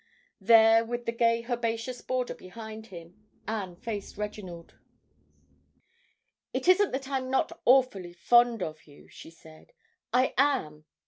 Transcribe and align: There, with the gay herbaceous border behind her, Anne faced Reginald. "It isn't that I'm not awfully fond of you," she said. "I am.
There, 0.39 0.83
with 0.83 1.05
the 1.05 1.11
gay 1.11 1.43
herbaceous 1.47 2.01
border 2.01 2.33
behind 2.33 2.87
her, 2.87 3.11
Anne 3.47 3.75
faced 3.75 4.17
Reginald. 4.17 4.73
"It 6.55 6.67
isn't 6.67 6.91
that 6.91 7.07
I'm 7.07 7.29
not 7.29 7.51
awfully 7.65 8.13
fond 8.13 8.63
of 8.63 8.87
you," 8.87 9.07
she 9.09 9.29
said. 9.29 9.73
"I 10.11 10.33
am. 10.39 10.85